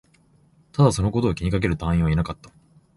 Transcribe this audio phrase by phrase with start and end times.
[0.71, 2.51] ただ、そのことを気にかける隊員はいなかった